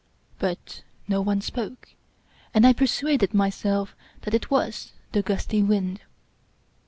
But 0.39 0.81
no 1.07 1.21
one 1.21 1.41
spoke, 1.41 1.89
and 2.55 2.65
I 2.65 2.73
persuaded 2.73 3.35
myself 3.35 3.95
that 4.21 4.33
it 4.33 4.49
was 4.49 4.93
the 5.11 5.21
gusty 5.21 5.61
wind. 5.61 6.01